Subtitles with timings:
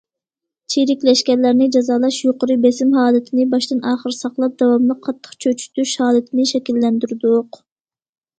[0.75, 7.63] چىرىكلەشكەنلەرنى جازالاش يۇقىرى بېسىم ھالىتىنى باشتىن- ئاخىر ساقلاپ، داۋاملىق قاتتىق چۆچۈتۈش ھالىتىنى شەكىللەندۈردۇق.